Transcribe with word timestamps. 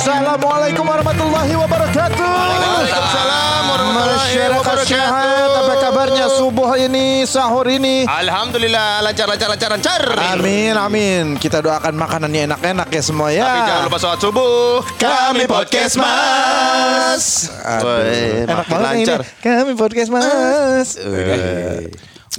Assalamualaikum 0.00 0.80
warahmatullahi 0.80 1.60
wabarakatuh. 1.60 2.24
Waalaikumsalam 2.24 3.62
warahmatullahi 3.68 4.32
Masyarakat 4.32 4.56
wabarakatuh. 4.56 4.88
sehat, 4.88 5.50
apa 5.52 5.74
kabarnya 5.76 6.26
subuh 6.40 6.72
ini, 6.80 7.28
sahur 7.28 7.68
ini? 7.68 8.08
Alhamdulillah 8.08 9.04
lancar 9.04 9.28
lancar 9.28 9.52
lancar 9.52 9.68
lancar. 9.68 10.00
Amin, 10.32 10.72
amin. 10.72 11.36
Kita 11.36 11.60
doakan 11.60 12.00
makanannya 12.00 12.48
enak-enak 12.48 12.88
ya 12.88 13.02
semua 13.04 13.28
ya. 13.28 13.44
Tapi 13.44 13.60
jangan 13.60 13.82
lupa 13.84 13.98
sholat 14.00 14.20
subuh. 14.24 14.80
Kami 14.96 15.44
podcast 15.44 15.94
mas. 16.00 17.24
Woi, 17.60 18.48
Enak 18.48 18.66
banget 18.72 18.72
ini. 18.72 19.04
lancar. 19.04 19.20
Kami 19.44 19.72
podcast 19.76 20.08
mas. 20.08 20.88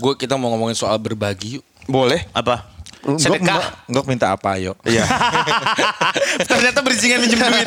Gue 0.01 0.13
kita 0.17 0.33
mau 0.33 0.49
ngomongin 0.49 0.73
soal 0.73 0.97
berbagi 0.97 1.61
yuk. 1.61 1.63
Boleh. 1.85 2.25
Apa? 2.33 2.80
Gok, 3.01 3.17
Sedekah. 3.17 3.63
Gok 3.89 4.05
minta 4.05 4.29
apa 4.29 4.61
yuk? 4.61 4.77
Iya. 4.85 5.01
Ternyata 6.49 6.85
berizingan 6.85 7.17
minjem 7.17 7.41
duit. 7.41 7.65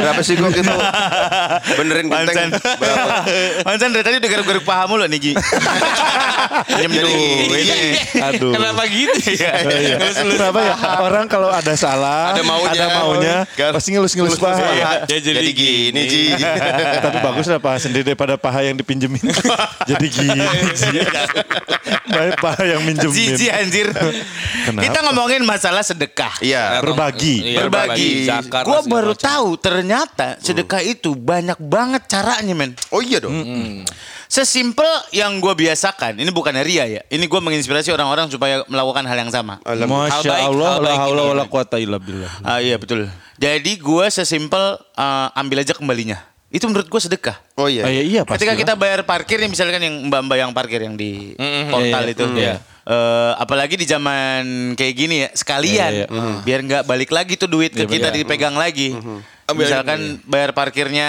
Berapa 0.00 0.20
sih 0.24 0.32
kok 0.40 0.48
itu? 0.48 0.76
Benerin 1.76 2.08
genteng. 2.08 2.50
Mansan 3.68 3.92
dari 3.92 4.00
tadi 4.00 4.16
udah 4.16 4.30
garuk-garuk 4.32 4.64
paha 4.64 4.88
mulu 4.88 5.04
nih 5.04 5.18
Gi. 5.20 5.32
Minjem 6.72 6.92
duit. 7.04 8.00
Aduh. 8.16 8.52
Kenapa 8.56 8.82
gitu 8.88 9.18
ya? 9.36 9.52
Kenapa 10.08 10.60
ya? 10.64 10.74
Orang 11.04 11.28
kalau 11.28 11.52
ada 11.52 11.76
salah, 11.76 12.32
Ada 12.32 12.40
maunya. 12.40 12.80
ada 12.80 12.86
maunya, 12.96 13.36
pasti 13.76 13.92
ngelus-ngelus 13.92 14.40
paha. 14.40 14.56
Iya. 14.72 14.88
Ya, 15.04 15.18
jadi 15.20 15.36
Jadi 15.40 15.52
gini 15.52 16.00
Ji. 16.08 16.24
Tapi 17.04 17.18
bagus 17.20 17.44
lah 17.44 17.60
paha 17.60 17.76
sendiri 17.76 18.08
daripada 18.08 18.40
paha 18.40 18.64
yang 18.64 18.76
dipinjemin. 18.76 19.20
Jadi 19.90 20.06
gini. 20.08 20.46
Ji. 20.72 21.00
Baik 22.08 22.40
paha 22.40 22.62
yang 22.64 22.80
minjemin. 22.88 23.49
Cici 23.50 23.58
anjir. 23.58 23.86
Kenapa? 23.90 24.82
Kita 24.86 24.98
ngomongin 25.10 25.42
masalah 25.42 25.82
sedekah. 25.82 26.38
Iya. 26.38 26.78
Berbagi. 26.78 27.54
Iya, 27.54 27.58
Berbagi. 27.66 28.10
Gue 28.22 28.28
zakat, 28.30 28.62
segala 28.62 28.86
baru 28.86 29.12
macam. 29.12 29.26
tahu 29.26 29.48
ternyata 29.58 30.28
sedekah 30.38 30.80
itu 30.80 31.10
banyak 31.18 31.58
banget 31.58 32.06
caranya 32.06 32.54
men. 32.54 32.78
Oh 32.94 33.02
iya 33.02 33.18
dong. 33.18 33.34
Sesimpel 34.30 34.86
yang 35.10 35.42
gue 35.42 35.50
biasakan, 35.58 36.22
ini 36.22 36.30
bukan 36.30 36.54
ria 36.62 36.86
ya. 36.86 37.02
Ini 37.10 37.26
gue 37.26 37.40
menginspirasi 37.42 37.90
orang-orang 37.90 38.30
supaya 38.30 38.62
melakukan 38.70 39.02
hal 39.02 39.18
yang 39.18 39.32
sama. 39.34 39.58
Masya 39.66 40.22
baik, 40.22 40.46
Allah, 40.54 40.70
hal 40.70 40.78
la 40.78 40.86
baik 40.86 40.98
haula 41.02 41.22
ini. 41.26 41.30
wala 41.34 41.44
quwata 41.50 41.76
illa 41.82 41.98
billah. 41.98 42.30
Ah 42.46 42.62
iya 42.62 42.78
betul. 42.78 43.10
Jadi 43.42 43.74
gue 43.74 44.06
sesimpel 44.06 44.78
uh, 44.78 45.28
ambil 45.34 45.66
aja 45.66 45.74
kembalinya. 45.74 46.22
Itu 46.46 46.70
menurut 46.70 46.86
gue 46.86 47.00
sedekah. 47.02 47.42
Oh 47.58 47.66
iya. 47.66 47.86
Ah, 47.86 47.90
iya, 47.90 48.02
iya. 48.02 48.22
Ketika 48.22 48.54
kita 48.54 48.78
bayar 48.78 49.02
parkir 49.02 49.42
nih 49.42 49.50
misalkan 49.50 49.82
yang 49.82 50.10
mbak-mbak 50.10 50.38
yang 50.38 50.50
parkir 50.54 50.78
yang 50.82 50.94
di 50.94 51.34
Mm-mm. 51.34 51.70
portal 51.70 52.02
Iya, 52.02 52.06
iya. 52.06 52.14
itu. 52.14 52.24
Mm, 52.26 52.36
iya. 52.38 52.54
Eh, 52.82 53.32
apalagi 53.36 53.76
di 53.76 53.84
zaman 53.84 54.42
kayak 54.72 54.94
gini 54.94 55.16
ya 55.20 55.28
sekalian 55.30 55.92
Iya, 55.92 56.06
iya. 56.06 56.40
biar 56.40 56.60
nggak 56.60 56.82
balik 56.84 57.10
lagi 57.10 57.36
tuh 57.36 57.44
duit 57.46 57.70
ke 57.70 57.84
Iya, 57.84 57.92
kita 57.92 58.08
iya. 58.08 58.16
dipegang 58.16 58.56
lagi. 58.56 58.96
Ambil- 59.44 59.66
Misalkan 59.66 60.00
bayar 60.24 60.50
parkirnya 60.50 61.08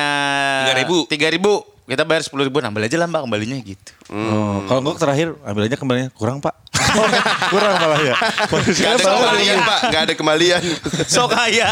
3.000. 0.67 1.07
tiga 1.07 1.27
ribu 1.27 1.63
kita 1.83 2.03
bayar 2.03 2.21
sepuluh 2.21 2.43
ribu 2.43 2.59
ambil 2.59 2.83
aja 2.83 2.95
lah 2.95 3.03
mbak 3.03 3.21
kembalinya 3.21 3.57
gitu. 3.57 3.91
Oh, 4.07 4.63
kalau 4.63 4.79
Gok 4.81 4.95
terakhir 4.97 5.35
ambil 5.41 5.63
aja 5.65 5.75
kembalinya 5.75 6.09
kurang 6.09 6.39
pak. 6.39 6.55
kurang 7.51 7.73
malah 7.77 7.99
ya. 8.01 8.15
Gak 8.49 8.91
ada 8.93 9.03
kembalian 9.05 9.57
pak. 9.69 9.79
Gak 9.87 10.01
ada 10.01 10.13
kembalian. 10.13 10.61
So 11.05 11.27
kaya. 11.27 11.67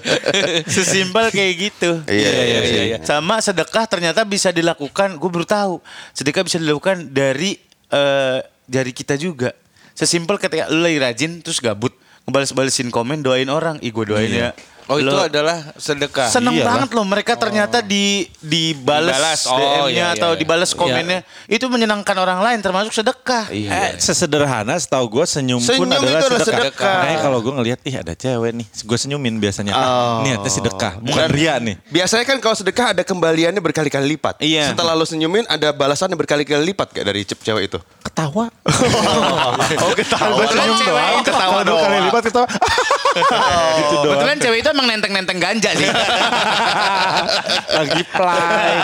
Sesimpel 0.66 1.28
kayak 1.30 1.54
gitu. 1.60 1.90
Iya 2.04 2.30
iya 2.40 2.60
iya. 2.62 2.96
Sama 3.00 3.38
sedekah 3.38 3.84
ternyata 3.84 4.22
bisa 4.22 4.48
dilakukan, 4.50 5.16
gue 5.16 5.30
baru 5.30 5.44
tahu. 5.44 5.74
Sedekah 6.12 6.40
bisa 6.42 6.56
dilakukan 6.56 7.08
dari 7.08 7.56
eh, 7.90 8.38
dari 8.70 8.94
kita 8.94 9.18
juga. 9.18 9.50
Sesimpel 9.98 10.38
ketika 10.38 10.70
lu 10.70 10.86
lagi 10.86 11.02
rajin 11.02 11.42
terus 11.42 11.58
gabut, 11.58 11.90
ngebales-balesin 12.24 12.94
komen, 12.94 13.26
doain 13.26 13.50
orang. 13.50 13.82
Ih 13.82 13.90
gue 13.90 14.06
doain 14.06 14.30
ya. 14.30 14.54
Oh 14.90 14.98
itu 14.98 15.06
Lo- 15.06 15.22
adalah 15.22 15.70
sedekah. 15.78 16.26
Seneng 16.26 16.58
Iyalah. 16.58 16.82
banget 16.82 16.90
loh 16.98 17.06
mereka 17.06 17.38
ternyata 17.38 17.78
di 17.78 18.26
dibales, 18.42 19.14
Dibalas. 19.14 19.40
Oh, 19.46 19.54
DM-nya 19.54 19.86
iya, 19.86 20.06
iya, 20.10 20.18
atau 20.18 20.34
iya. 20.34 20.38
dibales 20.42 20.74
komennya. 20.74 21.20
Itu 21.46 21.70
menyenangkan 21.70 22.16
orang 22.18 22.42
lain 22.42 22.58
termasuk 22.58 22.90
sedekah. 22.90 23.46
Eh, 23.54 23.94
sesederhana 24.02 24.74
setahu 24.74 25.06
gue 25.06 25.24
senyum, 25.30 25.62
pun 25.62 25.70
Senyum 25.78 25.94
adalah 25.94 26.18
itu 26.18 26.26
adalah 26.26 26.42
sedekah. 26.42 26.58
sedekah. 26.74 26.98
Makanya 27.06 27.18
kalau 27.22 27.38
gue 27.38 27.52
ngelihat, 27.54 27.78
ih 27.86 27.96
ada 28.02 28.12
cewek 28.18 28.50
nih, 28.50 28.66
gue 28.66 28.98
senyumin 28.98 29.34
biasanya. 29.38 29.72
Oh. 29.78 30.26
Niatnya 30.26 30.50
sedekah, 30.50 30.92
bukan 30.98 31.22
Dan 31.22 31.30
ria 31.30 31.54
nih. 31.62 31.78
Biasanya 31.86 32.24
kan 32.26 32.36
kalau 32.42 32.56
sedekah 32.58 32.86
ada 32.90 33.02
kembaliannya 33.06 33.62
berkali-kali 33.62 34.18
lipat. 34.18 34.42
Iya. 34.42 34.74
Setelah 34.74 34.98
lo 34.98 35.06
senyumin 35.06 35.46
ada 35.46 35.70
balasannya 35.70 36.18
berkali-kali 36.18 36.66
lipat 36.74 36.98
gak 36.98 37.06
dari 37.06 37.22
cewek 37.22 37.62
itu? 37.70 37.78
Ketawa. 38.02 38.50
Oh 39.80 39.94
ketawa. 39.94 40.34
Gue 40.34 40.46
senyum 40.50 40.78
doang, 40.82 41.14
itu 41.14 41.30
ketawa 41.30 41.58
dua 41.62 41.78
kali 41.78 41.94
doang. 41.94 42.06
lipat 42.10 42.22
ketawa. 42.26 42.46
gitu 43.12 43.94
doang. 43.96 44.14
Kebetulan 44.14 44.36
cewek 44.38 44.58
itu 44.58 44.68
emang 44.70 44.86
nenteng-nenteng 44.86 45.38
ganja 45.38 45.70
sih. 45.72 45.88
lagi 47.78 48.02
play. 48.06 48.74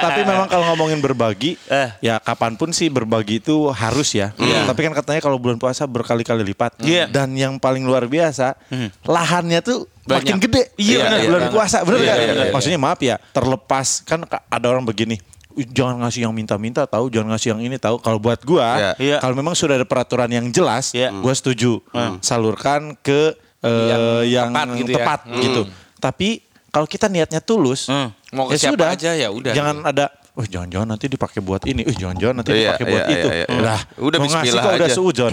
Tapi 0.00 0.20
memang 0.22 0.46
kalau 0.46 0.64
ngomongin 0.70 0.98
berbagi, 0.98 1.56
Eh. 1.66 1.88
ya 2.00 2.18
kapan 2.18 2.54
pun 2.54 2.70
sih 2.70 2.88
berbagi 2.88 3.38
itu 3.38 3.70
harus 3.70 4.12
ya. 4.12 4.30
Tapi 4.36 4.80
kan 4.82 4.92
katanya 4.94 5.20
kalau 5.20 5.36
bulan 5.36 5.56
puasa 5.56 5.84
berkali-kali 5.84 6.44
lipat. 6.44 6.78
Iya. 6.80 7.06
Dan 7.06 7.34
yang 7.34 7.56
paling 7.56 7.82
luar 7.82 8.04
biasa, 8.04 8.54
lahannya 9.02 9.60
tuh 9.60 9.86
makin 10.04 10.36
Banyak. 10.36 10.44
gede. 10.44 10.62
Iya, 10.76 10.98
bulan, 11.00 11.12
iya, 11.14 11.26
bulan 11.26 11.42
iya. 11.42 11.50
puasa, 11.50 11.76
bener 11.80 11.96
Iya, 11.96 12.04
nggak? 12.04 12.18
iya, 12.18 12.32
iya, 12.36 12.52
Maksudnya 12.52 12.78
maaf 12.78 13.00
ya, 13.00 13.16
terlepas 13.32 13.88
kan 14.02 14.20
ka- 14.22 14.44
ada 14.46 14.66
orang 14.68 14.84
begini. 14.84 15.16
"Ih, 15.54 15.64
Jangan 15.64 16.02
ngasih 16.02 16.26
yang 16.26 16.34
minta-minta 16.34 16.82
tahu, 16.84 17.08
jangan 17.08 17.32
ngasih 17.32 17.54
yang 17.54 17.62
ini 17.62 17.78
tahu. 17.78 17.96
Kalau 17.98 18.18
buat 18.18 18.42
gua, 18.42 18.68
Iya. 18.74 18.92
Iya. 18.98 19.16
kalau 19.18 19.32
memang 19.32 19.54
sudah 19.54 19.74
ada 19.74 19.86
peraturan 19.86 20.28
yang 20.28 20.44
jelas, 20.50 20.92
Iya. 20.92 21.08
gua 21.14 21.32
setuju. 21.32 21.80
Salurkan 22.20 22.98
ke 22.98 23.32
eh, 23.64 24.22
yang, 24.28 24.52
tepat 24.52 24.66
gitu 24.76 24.90
ya. 24.90 24.96
tepat 25.00 25.20
gitu. 25.40 25.62
Tapi 25.96 26.28
kalau 26.68 26.84
kita 26.84 27.06
niatnya 27.06 27.40
tulus, 27.40 27.86
Hmm. 27.86 28.12
Mau 28.30 28.46
ke 28.46 28.54
siapa 28.54 28.92
aja 28.92 29.14
ya 29.14 29.30
udah. 29.30 29.50
Jangan 29.50 29.76
ada 29.84 30.06
Oh 30.34 30.42
jangan-jangan 30.42 30.90
nanti 30.90 31.06
dipakai 31.06 31.38
buat 31.38 31.62
ini, 31.62 31.86
eh 31.86 31.94
jangan-jangan 31.94 32.42
nanti 32.42 32.50
Iya, 32.50 32.74
dipakai 32.74 32.84
buat 32.90 33.04
iya, 33.06 33.14
itu. 33.14 33.28
iya, 33.30 33.36
iya. 33.38 33.54
Udah, 33.54 33.78
Udah 34.02 34.18
mau 34.18 34.26
ngasih 34.26 34.50
kok 34.52 34.66
udah 34.66 34.74
aja. 34.82 34.90
seujon, 34.90 35.32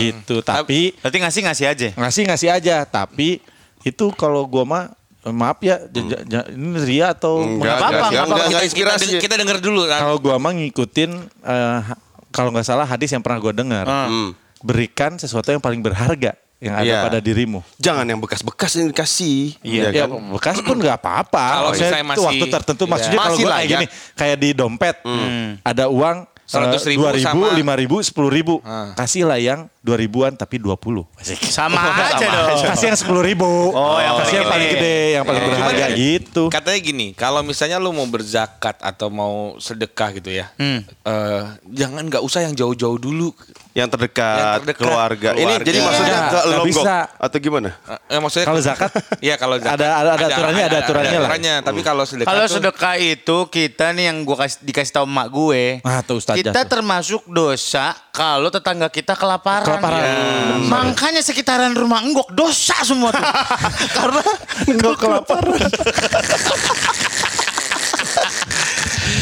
gitu. 0.00 0.36
Tapi 0.40 0.80
Berarti 0.96 1.18
ngasih-ngasih 1.20 1.66
aja. 1.68 1.88
ngasih 1.92 2.22
ngasih 2.24 2.48
aja. 2.48 2.76
Tapi 2.82 3.44
itu 3.84 4.04
kalau 4.16 4.48
gua 4.48 4.64
mah 4.64 4.82
eh, 5.20 5.34
maaf 5.36 5.60
ya, 5.60 5.76
j- 5.84 6.48
ini 6.48 6.80
ria 6.80 7.12
atau 7.12 7.44
Enggak, 7.44 7.60
enggak, 7.60 7.76
nggak 7.76 7.92
enggak, 7.92 8.08
apa-apa. 8.24 8.24
enggak, 8.24 8.48
kita, 8.48 8.64
inspirasi. 8.64 9.04
kita, 9.10 9.20
kita 9.20 9.34
denger 9.36 9.58
dulu 9.60 9.82
kan. 9.84 10.00
kalau 10.00 10.16
gua 10.16 10.36
mah 10.40 10.52
ngikutin 10.56 11.10
ha- 11.44 12.00
kalau 12.30 12.48
nggak 12.48 12.64
salah 12.64 12.86
hadis 12.88 13.12
yang 13.12 13.20
pernah 13.20 13.36
gua 13.38 13.52
dengar. 13.52 13.84
Hmm. 13.84 14.32
Berikan 14.58 15.14
sesuatu 15.14 15.52
yang 15.52 15.60
paling 15.60 15.84
berharga 15.84 16.32
yang 16.58 16.74
ada 16.74 16.84
Iya. 16.84 16.98
pada 17.02 17.18
dirimu. 17.18 17.62
Jangan 17.76 18.02
yang 18.02 18.18
bekas-bekas 18.18 18.70
yang 18.74 18.90
dikasih. 18.90 19.54
Iya, 19.62 19.90
Ya 19.90 19.90
ya, 19.94 20.04
kan? 20.04 20.18
bekas 20.34 20.58
pun 20.58 20.74
nggak 20.74 20.98
apa-apa. 20.98 21.44
Kalau 21.54 21.70
itu 21.72 21.84
masih- 22.02 22.26
waktu 22.26 22.46
tertentu, 22.50 22.82
iya. 22.82 22.90
maksudnya 22.90 23.18
kalau 23.20 23.36
gue 23.36 23.44
lah, 23.44 23.56
kayak 23.56 23.64
ya. 23.64 23.72
gini, 23.76 23.86
kayak 24.12 24.36
di 24.36 24.48
dompet, 24.52 24.96
ada 25.62 25.84
uang 25.86 26.18
100 26.48 26.80
ribu 26.88 27.04
dua 27.04 27.12
ribu, 27.12 27.40
lima 27.52 27.74
ribu, 27.76 27.96
sepuluh 28.00 28.32
ribu, 28.32 28.64
Ah. 28.64 28.96
kasihlah 28.96 29.36
yang 29.36 29.68
dua 29.78 30.00
ribuan 30.00 30.32
tapi 30.32 30.56
dua 30.56 30.74
puluh. 30.74 31.04
Sama 31.44 31.76
aja 32.08 32.24
dong. 32.24 32.64
Kasih 32.72 32.88
yang 32.88 32.96
sepuluh 32.96 33.20
ribu. 33.20 33.44
Oh, 33.68 34.00
yang 34.00 34.16
kasih 34.16 34.40
yang 34.40 34.48
paling 34.48 34.64
paling 34.64 34.70
gede. 34.74 34.98
yang 35.12 35.24
paling 35.28 35.42
Cuman 35.44 35.52
berharga 35.54 35.84
kan 35.84 35.90
gitu. 35.94 36.42
Katanya 36.48 36.80
gini, 36.80 37.06
kalau 37.12 37.44
misalnya 37.44 37.76
lu 37.76 37.92
mau 37.92 38.08
berzakat 38.08 38.80
atau 38.80 39.12
mau 39.12 39.34
sedekah 39.58 40.08
gitu 40.16 40.32
ya, 40.32 40.48
Hmm. 40.56 40.88
eh, 40.88 41.42
jangan 41.68 42.08
nggak 42.08 42.24
usah 42.24 42.40
yang 42.40 42.56
jauh-jauh 42.56 42.96
dulu. 42.96 43.36
Yang 43.78 43.94
terdekat, 43.94 44.34
Yang 44.34 44.50
terdekat, 44.58 44.82
keluarga. 44.82 45.28
Ini 45.30 45.38
keluarga. 45.38 45.62
jadi 45.62 45.78
maksudnya 45.78 46.10
Iya, 46.10 46.26
ke 46.26 46.38
lombok 46.50 46.66
bisa. 46.82 46.96
atau 47.14 47.38
gimana? 47.38 47.68
Eh, 47.78 47.98
eh, 48.10 48.18
maksudnya 48.18 48.44
Kalau 48.44 48.60
zakat, 48.60 48.90
Iya 49.22 49.34
kalau 49.38 49.56
zakat. 49.56 49.72
ada- 49.78 49.94
ada- 49.94 50.12
ada 50.12 50.26
aturannya, 50.26 50.64
ada 50.66 50.78
aturannya 50.82 51.14
lah. 51.14 51.30
aturannya. 51.30 51.54
Tapi 51.62 51.80
kalau 51.80 52.02
sedekah 52.02 52.26
Kalau 52.26 52.44
sedekah 52.50 52.94
itu 52.98 53.36
kita 53.48 53.86
nih 53.94 54.04
yang 54.04 54.20
gua 54.20 54.36
kasih 54.42 54.58
dikasih 54.60 54.92
tahu 54.92 55.06
emak 55.06 55.26
gue. 55.30 55.62
Ah, 55.80 56.02
tuh 56.02 56.18
Kita 56.18 56.52
tuh. 56.52 56.68
termasuk 56.68 57.22
dosa 57.24 57.94
kalau 58.10 58.50
tetangga 58.50 58.88
kita 58.88 59.14
kelaparan. 59.14 59.62
Kelaparan. 59.62 60.02
Ya. 60.02 60.10
Makanya 60.66 61.22
sekitaran 61.22 61.70
rumah 61.70 62.02
enggok 62.02 62.26
dosa 62.28 62.74
semua 62.82 63.08
tuh. 63.08 63.22
Karena 63.96 64.20
Enggak 64.66 64.94
kelaparan. 64.98 65.54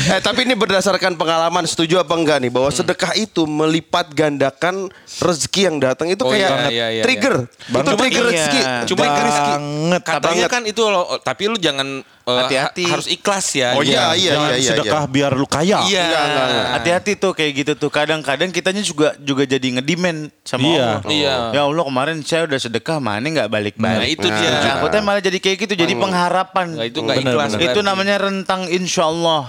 Eh 0.12 0.20
tapi 0.20 0.42
ini 0.42 0.54
berdasarkan 0.54 1.14
pengalaman 1.14 1.64
setuju 1.64 1.98
apa 1.98 2.12
enggak 2.12 2.38
nih 2.38 2.48
bahwa 2.48 2.70
sedekah 2.70 3.12
itu 3.14 3.42
melipat 3.42 4.10
gandakan 4.10 4.86
rezeki 5.16 5.60
yang 5.64 5.76
datang 5.78 6.06
itu 6.06 6.20
Oh, 6.20 6.30
kayak 6.30 6.50
iya, 6.66 6.68
iya, 6.68 6.86
iya, 6.90 7.02
trigger. 7.02 7.50
Banget. 7.66 7.82
Itu 7.82 7.90
trigger 7.96 8.22
Iya. 8.22 8.30
rezeki. 8.30 8.60
Cuma 8.86 9.00
trigger 9.00 9.24
rezeki. 9.24 9.52
banget. 9.52 10.02
katanya 10.02 10.46
kan 10.46 10.62
itu 10.64 10.82
loh, 10.82 11.04
tapi 11.18 11.42
lu 11.46 11.56
jangan 11.56 11.88
eh, 12.02 12.34
Hati-hati. 12.36 12.82
ha- 12.84 12.90
harus 12.92 13.06
ikhlas 13.06 13.46
ya. 13.52 13.68
Oh 13.72 13.82
iya, 13.82 14.10
iya, 14.12 14.34
Jangan 14.34 14.50
iya, 14.50 14.56
iya. 14.56 14.70
sedekah 14.72 15.02
biar 15.06 15.32
lu 15.32 15.46
kaya. 15.46 15.78
Iya. 15.84 16.04
Enggak. 16.06 16.46
Hati-hati 16.72 17.12
tuh 17.16 17.32
kayak 17.32 17.52
gitu 17.56 17.72
tuh. 17.76 17.86
Kadang-kadang 17.88 18.50
kitanya 18.50 18.82
juga 18.82 19.14
juga 19.16 19.42
jadi 19.44 19.78
ngedimen 19.78 20.30
sama 20.40 20.62
Iya. 20.64 20.74
Allah. 20.76 21.00
Iya. 21.06 21.34
Ya 21.52 21.60
Allah 21.62 21.84
kemarin 21.84 22.16
saya 22.20 22.42
udah 22.44 22.58
sedekah 22.58 22.98
mana 22.98 23.22
nggak 23.22 23.46
balik-balik. 23.48 24.00
Nah, 24.00 24.08
itu 24.08 24.26
dia. 24.26 24.50
Takutnya 24.60 25.00
malah 25.00 25.18
jadi 25.20 25.38
kayak 25.38 25.56
gitu. 25.60 25.74
Jadi 25.76 25.94
pengharapan. 25.94 26.66
Nggak, 26.72 26.86
itu 26.88 26.98
nggak 27.00 27.16
ikhlas. 27.22 27.50
benar. 27.52 27.62
Itu 27.62 27.78
berarti. 27.78 27.88
namanya 27.88 28.14
rentang 28.20 28.60
insya 28.66 29.02
Allah. 29.06 29.42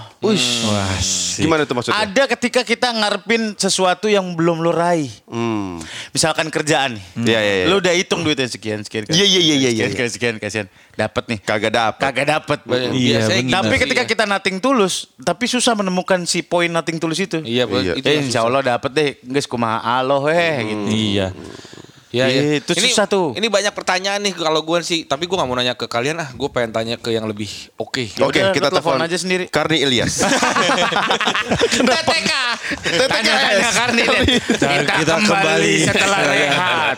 Wah, 0.66 0.96
sih. 1.00 1.44
Gimana 1.44 1.62
tuh 1.64 1.74
maksudnya? 1.76 1.98
Ada 2.02 2.22
ketika 2.36 2.60
kita 2.62 2.88
ngarepin 2.90 3.54
sesuatu 3.54 4.06
yang 4.06 4.34
belum 4.34 4.60
lo 4.60 4.70
raih. 4.70 5.08
Hmm. 5.28 5.78
Misalkan 6.10 6.48
kerjaan 6.48 6.98
nih. 6.98 7.04
Iya, 7.24 7.40
iya, 7.40 7.54
iya. 7.62 7.64
Lo 7.68 7.78
udah 7.78 7.94
hitung 7.94 8.20
duitnya 8.22 8.48
sekian 8.48 8.82
sekian. 8.82 9.06
Iya, 9.06 9.24
iya, 9.24 9.40
iya, 9.40 9.54
iya, 9.54 9.68
Sekian 9.68 9.78
iya. 9.78 9.86
sekian 9.88 10.10
sekian 10.10 10.34
kasihan. 10.36 10.66
Dapat 10.92 11.24
nih. 11.30 11.38
Kagak 11.40 11.72
dapet. 11.72 12.00
Kagak 12.02 12.26
dapet. 12.26 12.58
Iya, 12.90 13.18
bener. 13.22 13.54
Tapi 13.54 13.70
Iya. 13.70 13.82
ketika 13.86 14.02
kita 14.04 14.24
nating 14.26 14.56
tulus, 14.58 15.06
tapi 15.20 15.44
susah 15.46 15.78
menemukan 15.78 16.18
si 16.26 16.42
poin 16.42 16.68
nating 16.68 16.98
tulus 16.98 17.22
itu. 17.22 17.38
Iya, 17.40 17.64
Iya. 17.70 17.92
itu 17.94 18.06
Eh, 18.06 18.18
insya. 18.26 18.42
Allah 18.42 18.64
dapet 18.64 18.90
deh. 18.90 19.10
Guys, 19.22 19.46
kumaha 19.46 19.78
aloh 19.80 20.26
heh 20.26 20.64
gitu. 20.64 20.86
Iya. 20.90 21.30
Iya, 22.08 22.24
iya. 22.32 22.40
Itu 22.64 22.72
susah 22.72 23.04
tuh. 23.04 23.36
Ini 23.36 23.46
banyak 23.46 23.72
pertanyaan 23.76 24.20
nih 24.24 24.32
kalau 24.32 24.64
gue 24.64 24.80
sih, 24.80 25.04
tapi 25.04 25.28
gue 25.28 25.36
nggak 25.36 25.48
mau 25.48 25.56
nanya 25.56 25.76
ke 25.76 25.84
kalian 25.84 26.16
ah, 26.16 26.28
gue 26.32 26.48
pengen 26.48 26.72
tanya 26.72 26.94
ke 26.96 27.12
yang 27.12 27.28
lebih 27.28 27.48
oke. 27.76 28.00
Oke, 28.24 28.40
Yaudah, 28.40 28.56
kita 28.56 28.68
telepon 28.72 29.04
aja 29.04 29.16
sendiri. 29.20 29.44
Karni 29.52 29.84
Ilyas. 29.84 30.24
TTK. 31.68 32.32
Tanya 33.08 33.32
Karni 33.72 34.02
deh. 34.04 34.24
Kita, 34.40 34.68
kita 35.04 35.14
kembali 35.20 35.26
kembali. 35.28 35.74
setelah 35.84 36.18
Iya. 36.18 36.32
rehat. 36.32 36.96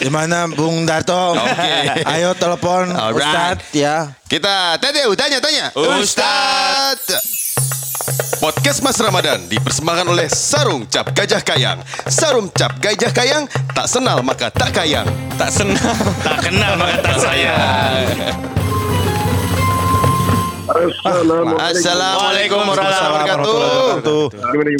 Gimana 0.00 0.48
Bung 0.48 0.88
Darto? 0.88 1.36
Oke. 1.36 1.74
Ayo 2.08 2.32
telepon. 2.32 2.92
Ustadz 2.92 3.76
ya. 3.76 4.08
Kita 4.24 4.80
TTU 4.80 5.12
tanya-tanya. 5.12 5.72
Ustadz. 5.76 7.12
Podcast 8.36 8.84
Mas 8.84 9.00
Ramadan 9.00 9.48
dipersembahkan 9.48 10.04
oleh 10.04 10.28
Sarung 10.28 10.84
Cap 10.84 11.08
Gajah 11.16 11.40
Kayang. 11.40 11.80
Sarung 12.04 12.52
Cap 12.52 12.76
Gajah 12.76 13.08
Kayang 13.16 13.48
tak 13.72 13.88
senal 13.88 14.20
maka 14.20 14.52
tak 14.52 14.76
kayang. 14.76 15.08
Tak 15.40 15.48
senang. 15.48 15.96
Tak 16.20 16.44
kenal 16.44 16.76
maka 16.76 17.00
tak 17.00 17.16
saya. 17.16 17.54
Assalamualaikum 21.64 22.60
warahmatullahi 22.60 23.08
wabarakatuh. 23.08 24.22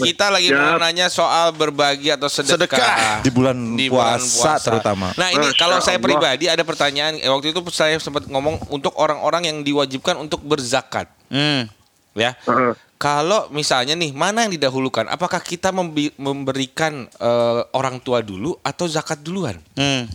Kita 0.04 0.26
lagi 0.28 0.52
mau 0.52 0.76
nanya 0.76 1.08
soal 1.08 1.56
berbagi 1.56 2.12
atau 2.12 2.28
sedekah. 2.28 2.76
Sedekah. 2.76 3.24
Di 3.24 3.30
bulan 3.32 3.56
Di 3.72 3.88
bulan 3.88 4.20
puasa 4.20 4.60
terutama. 4.60 5.16
Nah 5.16 5.32
ini 5.32 5.48
Masya 5.48 5.60
kalau 5.60 5.80
saya 5.80 5.96
Allah. 5.96 6.08
pribadi 6.12 6.44
ada 6.52 6.60
pertanyaan. 6.60 7.16
Eh, 7.16 7.32
waktu 7.32 7.56
itu 7.56 7.60
saya 7.72 7.96
sempat 7.96 8.28
ngomong 8.28 8.68
untuk 8.68 8.92
orang-orang 9.00 9.48
yang 9.48 9.56
diwajibkan 9.64 10.20
untuk 10.20 10.44
berzakat. 10.44 11.08
Hmm. 11.32 11.72
Ya. 12.14 12.38
Heeh. 12.46 12.72
Kalau 12.94 13.50
misalnya 13.50 13.98
nih 13.98 14.14
mana 14.14 14.46
yang 14.46 14.54
didahulukan? 14.54 15.10
Apakah 15.10 15.42
kita 15.42 15.74
memberikan 16.16 17.10
eh, 17.10 17.60
orang 17.74 18.00
tua 18.00 18.24
dulu 18.24 18.56
atau 18.62 18.86
zakat 18.88 19.20
duluan? 19.20 19.58
Hmm. 19.76 20.08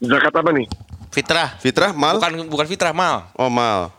Zakat 0.00 0.32
apa 0.32 0.50
nih? 0.54 0.66
Fitrah. 1.12 1.58
Fitrah 1.60 1.90
mal? 1.92 2.16
Bukan 2.16 2.46
bukan 2.48 2.66
fitrah 2.70 2.94
mal. 2.94 3.28
Oh 3.36 3.50
mal. 3.52 3.92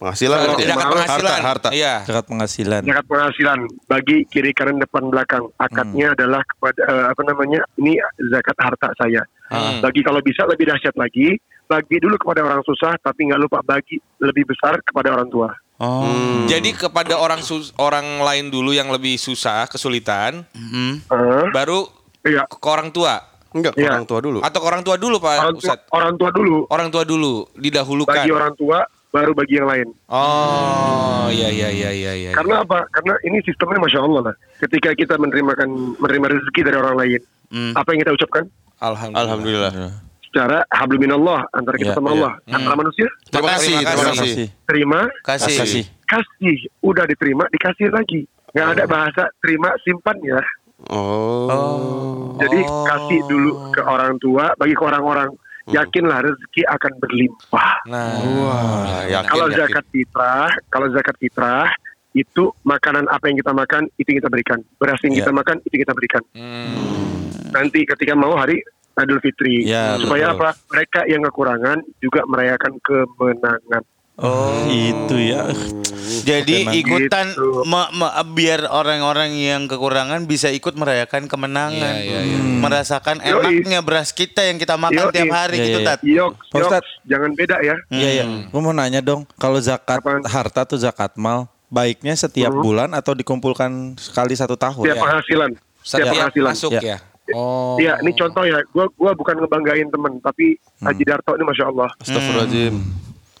Penghasilan. 0.00 0.40
Zakat 0.40 0.56
berarti. 0.56 0.90
penghasilan. 0.96 1.38
Harta, 1.44 1.48
harta. 1.52 1.68
Iya. 1.76 1.94
Zakat 2.08 2.24
penghasilan. 2.26 2.82
Zakat 2.88 3.06
penghasilan 3.06 3.58
bagi 3.84 4.16
kiri 4.32 4.50
kanan 4.56 4.80
depan 4.80 5.12
belakang. 5.12 5.44
Akadnya 5.60 6.16
adalah 6.16 6.40
kepada 6.48 6.80
eh, 6.88 7.06
apa 7.12 7.22
namanya? 7.28 7.60
Ini 7.76 8.00
zakat 8.32 8.56
harta 8.56 8.88
saya. 8.96 9.22
Hmm. 9.52 9.84
Bagi 9.84 10.00
kalau 10.00 10.24
bisa 10.24 10.48
lebih 10.48 10.72
dahsyat 10.72 10.96
lagi, 10.96 11.36
bagi 11.68 11.96
dulu 12.00 12.16
kepada 12.16 12.46
orang 12.46 12.64
susah, 12.64 12.96
tapi 13.02 13.28
nggak 13.28 13.42
lupa 13.44 13.60
bagi 13.60 14.00
lebih 14.18 14.48
besar 14.48 14.80
kepada 14.82 15.12
orang 15.14 15.28
tua. 15.28 15.50
Oh. 15.80 16.44
Jadi 16.44 16.70
kepada 16.72 17.16
orang 17.16 17.40
sus- 17.40 17.72
orang 17.74 18.20
lain 18.20 18.48
dulu 18.48 18.68
yang 18.70 18.88
lebih 18.88 19.16
susah, 19.16 19.64
kesulitan, 19.64 20.44
Hmm. 20.52 21.00
Eh, 21.00 21.44
baru 21.50 21.88
iya. 22.22 22.44
ke 22.44 22.60
orang 22.62 22.88
tua 22.90 23.16
Enggak, 23.50 23.74
ke 23.74 23.80
Iya. 23.80 23.90
orang 23.90 24.04
tua 24.04 24.20
dulu. 24.20 24.38
atau 24.40 24.58
ke 24.60 24.66
orang 24.68 24.82
tua 24.82 24.94
dulu 24.94 25.16
Pak 25.16 25.34
Orang 25.34 25.56
tua, 25.56 25.62
Ustadz? 25.64 25.88
orang 25.90 26.14
tua 26.14 26.30
dulu, 26.30 26.56
Orang 26.68 26.88
tua 26.88 27.02
dulu 27.02 27.32
didahulukan. 27.56 28.12
bagi 28.14 28.30
orang 28.30 28.52
tua, 28.54 28.78
baru 29.10 29.32
bagi 29.32 29.54
yang 29.56 29.66
lain. 29.66 29.88
Oh, 30.06 31.26
iya 31.28 31.48
iya 31.48 31.68
iya 31.68 31.90
iya 31.90 32.12
iya. 32.14 32.30
Karena 32.30 32.60
apa? 32.60 32.84
Karena 32.90 33.16
ini 33.22 33.40
sistemnya 33.40 33.80
masya 33.80 34.00
Allah 34.00 34.20
lah. 34.22 34.34
Ketika 34.60 34.92
kita 34.92 35.16
menerimakan 35.16 35.66
menerima 35.96 36.26
rezeki 36.30 36.60
dari 36.62 36.76
orang 36.76 36.94
lain, 36.94 37.20
Hmm. 37.48 37.72
apa 37.74 37.88
yang 37.90 38.00
kita 38.00 38.12
ucapkan? 38.14 38.44
Alhamdulillah. 38.78 39.24
Alhamdulillah. 39.72 39.72
Secara 40.30 40.62
habluminallah 40.70 41.42
antara 41.50 41.74
kita 41.74 41.90
Iya, 41.90 41.98
sama 41.98 42.08
iya. 42.08 42.16
Allah. 42.16 42.32
Antara 42.48 42.74
manusia, 42.76 43.06
Terima 43.26 43.50
kasih, 43.50 43.74
terima 43.76 44.04
kasih. 44.06 44.14
kasih. 44.14 44.46
terima, 44.64 45.00
Kasih. 45.26 45.54
Kasih. 45.58 45.84
kasih. 46.06 46.56
Udah 46.80 47.04
diterima, 47.04 47.50
dikasih 47.50 47.90
lagi. 47.90 48.30
Nggak 48.50 48.68
ada 48.72 48.84
bahasa 48.86 49.22
terima 49.38 49.74
simpan 49.82 50.14
ya. 50.22 50.38
Oh. 50.86 52.34
Jadi 52.36 52.60
kasih 52.62 53.20
dulu 53.26 53.50
ke 53.70 53.82
orang 53.82 54.14
tua, 54.18 54.54
bagi 54.54 54.72
ke 54.72 54.82
orang-orang. 54.82 55.34
Yakinlah 55.66 56.22
rezeki 56.24 56.62
akan 56.68 56.92
berlimpah. 56.98 57.72
Nah, 57.86 58.18
Wah, 58.18 59.02
yakin, 59.04 59.28
kalau 59.28 59.46
yakin. 59.46 59.58
zakat 59.60 59.84
fitrah, 59.88 60.50
kalau 60.66 60.86
zakat 60.90 61.14
fitrah 61.16 61.70
itu 62.10 62.50
makanan 62.62 63.06
apa 63.06 63.26
yang 63.26 63.38
kita 63.38 63.52
makan 63.52 63.86
itu 63.96 64.08
yang 64.08 64.18
kita 64.18 64.30
berikan. 64.30 64.58
Beras 64.76 64.98
yang 65.02 65.14
Ya. 65.14 65.18
kita 65.22 65.30
makan 65.30 65.56
itu 65.60 65.72
yang 65.72 65.84
kita 65.84 65.94
berikan. 65.94 66.22
hmm. 66.32 67.50
Nanti 67.50 67.82
ketika 67.84 68.14
mau 68.14 68.34
hari 68.34 68.58
Idul 69.02 69.20
Fitri 69.20 69.64
Ya, 69.64 69.96
supaya 69.96 70.28
betul. 70.28 70.36
apa? 70.36 70.48
Mereka 70.68 71.00
yang 71.06 71.22
kekurangan 71.24 71.78
juga 71.98 72.20
merayakan 72.24 72.72
kemenangan. 72.80 73.82
Oh, 74.16 74.52
itu 74.68 75.16
ya. 75.16 75.48
Jadi 76.20 76.68
Emang 76.68 76.76
ikutan 76.76 77.32
gitu. 77.32 77.64
me- 77.64 77.88
me- 77.90 78.14
biar 78.30 78.68
orang-orang 78.68 79.32
yang 79.32 79.64
kekurangan 79.64 80.28
bisa 80.28 80.52
ikut 80.52 80.76
merayakan 80.76 81.24
kemenangan, 81.24 81.94
Iya, 81.96 82.20
iya, 82.20 82.20
iya. 82.28 82.36
merasakan 82.36 83.16
Yoi. 83.18 83.64
enaknya 83.64 83.80
beras 83.80 84.12
kita 84.12 84.44
yang 84.44 84.60
kita 84.60 84.76
makan 84.76 85.08
Yoi. 85.08 85.14
tiap 85.14 85.30
hari 85.30 85.56
Iya, 85.56 85.64
gitu 85.64 85.78
iya. 85.80 85.88
tat. 85.88 85.98
Yok, 86.04 86.32
Pak 86.52 86.84
jangan 87.02 87.30
beda 87.32 87.56
ya. 87.60 87.76
Iya, 87.88 88.08
iya. 88.12 88.24
Gue 88.44 88.60
mau 88.60 88.76
nanya 88.76 89.00
dong, 89.00 89.24
kalau 89.34 89.56
zakat 89.56 90.04
Apaan? 90.04 90.20
harta 90.22 90.68
tuh 90.68 90.76
zakat 90.76 91.16
mal, 91.16 91.48
baiknya 91.66 92.12
setiap 92.12 92.52
Mhm. 92.52 92.60
bulan 92.60 92.88
atau 92.92 93.16
dikumpulkan 93.16 93.96
sekali 93.96 94.36
satu 94.36 94.52
tahun? 94.52 94.84
Setiap 94.84 94.96
ya. 94.96 95.02
penghasilan, 95.02 95.50
setiap 95.80 95.80
Setiap 95.80 96.12
penghasilan. 96.12 96.50
masuk 96.52 96.72
Ya. 96.76 96.80
ya. 96.84 96.96
Oh. 97.32 97.76
Iya, 97.76 97.98
ini 98.00 98.10
contoh 98.12 98.42
ya. 98.42 98.58
Gua 98.70 98.86
gua 98.92 99.12
bukan 99.12 99.38
ngebanggain 99.38 99.88
temen, 99.88 100.18
tapi 100.20 100.56
Hmm. 100.80 100.88
Haji 100.88 101.04
Darto 101.04 101.32
ini 101.34 101.44
masya 101.44 101.68
Allah. 101.68 101.88
Astagfirullahaladzim. 101.98 102.74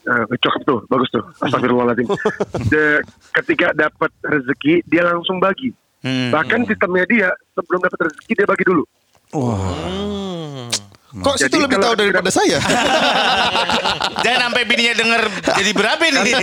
Nah, 0.00 0.24
cakep 0.28 0.62
tuh, 0.64 0.78
bagus 0.86 1.08
tuh. 1.08 1.24
Astagfirullahaladzim. 1.40 2.06
De, 2.72 3.00
ketika 3.34 3.72
dapat 3.72 4.10
rezeki, 4.20 4.84
dia 4.84 5.02
langsung 5.02 5.38
bagi. 5.38 5.72
Hmm. 6.00 6.28
Bahkan 6.30 6.64
sistemnya 6.64 7.04
dia 7.04 7.28
sebelum 7.52 7.80
dapat 7.80 8.08
rezeki 8.08 8.32
dia 8.34 8.46
bagi 8.48 8.64
dulu. 8.64 8.84
Wah, 9.30 10.68
Kok 11.10 11.36
situ 11.36 11.58
lebih 11.58 11.76
tahu 11.76 11.98
daripada 11.98 12.30
saya? 12.30 12.62
Jangan 14.24 14.40
sampai 14.46 14.62
bininya 14.62 14.94
denger 14.94 15.22
jadi 15.58 15.70
berapa 15.74 16.02
nih? 16.06 16.34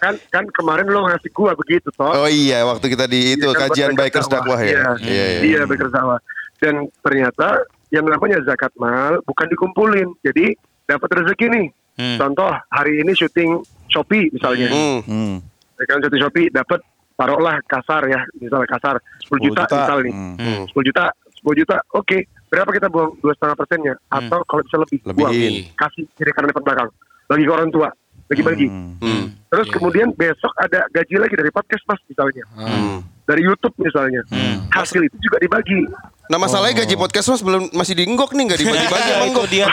kan 0.00 0.14
kan 0.32 0.44
kemarin 0.48 0.88
lo 0.88 1.04
ngasih 1.04 1.28
gua 1.28 1.52
begitu 1.52 1.92
toh. 1.92 2.08
Oh 2.16 2.24
iya, 2.24 2.64
waktu 2.64 2.88
kita 2.88 3.04
di 3.04 3.36
itu 3.36 3.44
Iya 3.44 3.52
kan, 3.52 3.68
kajian 3.68 3.92
bikers 3.92 4.28
dakwah 4.28 4.56
ya. 4.58 4.64
Iya, 4.64 4.88
Iya, 5.04 5.24
iya. 5.28 5.40
iya 5.44 5.60
bikers 5.64 5.92
dakwah. 5.92 6.16
Dan 6.58 6.90
ternyata 7.00 7.62
yang 7.88 8.04
namanya 8.04 8.42
zakat 8.44 8.74
mal 8.76 9.22
bukan 9.24 9.46
dikumpulin. 9.48 10.08
Jadi 10.22 10.52
dapat 10.84 11.08
rezeki 11.22 11.46
nih. 11.48 11.66
Hmm. 11.98 12.18
Contoh 12.18 12.50
hari 12.70 13.02
ini 13.02 13.12
syuting 13.14 13.62
Shopee 13.90 14.30
misalnya. 14.30 14.68
Hmm. 14.70 15.00
hmm. 15.02 15.34
Ya 15.78 15.84
kan 15.86 15.98
syuting 16.02 16.22
Shopee 16.22 16.48
dapat 16.50 16.80
taruhlah 17.18 17.58
kasar 17.66 18.06
ya, 18.06 18.22
misalnya 18.38 18.70
kasar 18.70 18.94
10 19.26 19.42
juta, 19.42 19.66
10 19.66 19.74
juta. 19.74 19.76
misal 19.82 19.98
nih. 20.06 20.14
Hmm. 20.14 20.62
10 20.70 20.86
juta, 20.86 21.04
10 21.42 21.58
juta, 21.58 21.76
oke. 21.94 22.18
Berapa 22.48 22.70
kita 22.72 22.88
buang 22.88 23.12
dua 23.20 23.36
setengah 23.36 23.56
persennya? 23.60 23.94
Atau 24.08 24.40
kalau 24.48 24.62
bisa 24.64 24.80
lebih, 24.80 24.98
Lebihin. 25.04 25.18
buang. 25.20 25.76
Kasih 25.76 26.04
kiri 26.16 26.30
kanan 26.32 26.48
depan 26.48 26.64
belakang. 26.64 26.88
Bagi 27.28 27.44
ke 27.44 27.52
orang 27.52 27.68
tua, 27.68 27.88
bagi-bagi. 28.24 28.66
Hmm. 28.70 29.26
Terus 29.52 29.68
kemudian 29.68 30.08
besok 30.16 30.52
ada 30.56 30.88
gaji 30.88 31.16
lagi 31.20 31.34
dari 31.36 31.50
podcast 31.52 31.84
mas 31.84 32.00
misalnya, 32.08 32.44
Hmm. 32.56 33.04
Dari 33.28 33.44
YouTube 33.44 33.76
misalnya. 33.76 34.24
Hasil 34.72 35.04
itu 35.04 35.16
juga 35.20 35.36
dibagi. 35.36 35.84
Nah 36.28 36.36
masalahnya 36.36 36.84
gaji 36.84 36.92
podcast 36.96 37.32
mas 37.32 37.40
belum 37.40 37.72
masih 37.72 37.96
dienggok 37.96 38.36
nih 38.36 38.52
nggak 38.52 38.60
dibagi-bagi 38.60 39.08
Ya, 39.08 39.16
emang 39.16 39.30
itu 39.32 39.42
dia. 39.48 39.66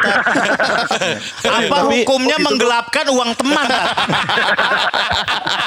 Apa 1.59 1.67
Tapi- 1.83 2.03
hukumnya 2.03 2.38
menggelapkan 2.39 3.05
uang 3.12 3.31
teman? 3.35 3.67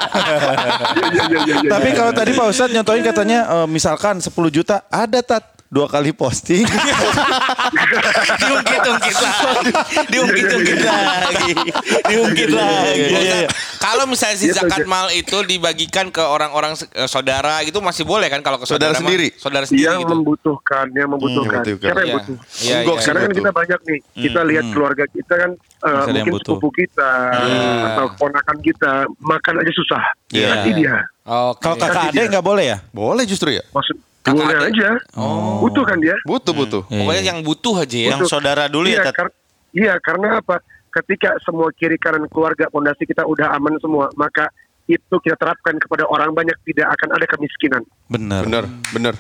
Iya, 0.08 1.24
iya, 1.28 1.40
iya, 1.44 1.56
iya. 1.60 1.70
Tapi 1.72 1.88
kalau 1.92 2.12
tadi 2.16 2.32
Pak 2.32 2.46
Ustadz 2.48 2.72
nyontohin 2.72 3.04
katanya 3.04 3.38
eh, 3.48 3.66
misalkan 3.68 4.20
10 4.20 4.32
juta 4.48 4.88
ada 4.88 5.20
tat 5.20 5.44
dua 5.68 5.84
kali 5.84 6.16
posting. 6.16 6.64
Diungkit-ungkit 8.40 9.16
lagi. 9.20 9.72
Diungkit-ungkit 10.08 10.80
lagi. 10.80 11.52
Diungkit 12.08 12.50
lagi. 12.56 13.44
Kalau 13.78 14.04
misalnya 14.04 14.36
si 14.36 14.50
Iya, 14.50 14.60
zakat 14.60 14.84
mal 14.84 15.08
itu 15.10 15.38
dibagikan 15.42 16.10
ke 16.10 16.18
orang-orang 16.18 16.74
eh, 16.92 17.06
saudara 17.06 17.62
gitu 17.62 17.78
masih 17.78 18.02
boleh 18.02 18.26
kan 18.26 18.42
kalau 18.42 18.58
ke 18.58 18.66
Saudara 18.66 18.92
sendiri? 18.92 19.30
Saudara 19.34 19.64
sendiri 19.64 19.86
yang 19.86 20.02
gitu. 20.02 20.12
membutuhkan, 20.12 20.86
yang 20.92 21.08
membutuhkan. 21.08 21.62
membutuhkan. 21.62 21.86
Siapa 21.86 22.00
yang 22.02 22.08
Iya. 22.08 22.16
butuh? 22.18 22.36
Iya, 22.36 22.76
iya. 22.76 22.94
sih. 22.98 23.06
Karena 23.06 23.20
kan 23.22 23.32
kita 23.32 23.50
banyak 23.54 23.80
nih, 23.86 23.98
kita 24.18 24.40
lihat 24.44 24.64
keluarga 24.74 25.04
kita 25.06 25.34
kan 25.38 25.50
uh, 25.86 26.02
ada 26.04 26.10
mungkin 26.10 26.32
butuh. 26.34 26.54
sepupu 26.58 26.68
kita 26.74 27.10
atau 27.88 28.06
ponakan 28.18 28.56
kita 28.60 28.92
makan 29.18 29.54
aja 29.62 29.72
susah. 29.72 30.02
Iya. 30.34 30.52
Dia. 30.68 30.96
Oke. 31.24 31.60
Kalau 31.64 31.76
kakak 31.78 32.02
adek 32.12 32.24
dia. 32.26 32.30
nggak 32.34 32.44
boleh 32.44 32.64
ya? 32.66 32.78
Boleh 32.90 33.24
justru 33.24 33.54
ya. 33.54 33.64
Maksud 33.72 33.96
Kakak 34.18 34.44
boleh 34.44 34.56
adik. 34.58 34.68
aja. 34.74 34.90
Butuh 35.62 35.84
kan 35.86 35.98
dia? 36.02 36.16
Butuh 36.26 36.52
butuh. 36.52 36.82
Iya, 36.90 36.98
Pokoknya 37.00 37.22
yang 37.24 37.38
butuh 37.40 37.74
aja 37.78 37.96
ya. 37.96 38.08
Yang 38.12 38.20
saudara 38.28 38.64
dulu 38.68 38.86
ya, 38.90 39.00
iya, 39.00 39.12
iya, 39.72 39.94
karena 40.02 40.42
apa? 40.42 40.60
Ketika 40.88 41.36
semua 41.40 41.68
kiri 41.70 41.96
kanan 41.96 42.26
keluarga 42.26 42.66
pondasi 42.66 43.04
kita 43.04 43.22
udah 43.22 43.52
aman 43.52 43.76
semua, 43.78 44.08
maka 44.14 44.48
itu 44.84 45.14
kita 45.20 45.36
terapkan 45.36 45.76
kepada 45.76 46.04
orang 46.04 46.32
banyak 46.32 46.56
tidak 46.64 46.88
akan 46.90 47.12
ada 47.12 47.26
kemiskinan. 47.28 47.82
Benar. 48.06 48.42
Bener, 48.42 48.64
bener. 48.90 49.14